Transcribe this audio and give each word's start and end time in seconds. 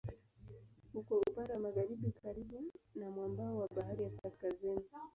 Uko 0.99 1.11
upande 1.29 1.51
wa 1.53 1.59
magharibi 1.67 2.11
karibu 2.21 2.63
na 2.95 3.09
mwambao 3.09 3.57
wa 3.57 3.67
Bahari 3.75 4.03
ya 4.03 4.09
Kaskazini. 4.09 4.85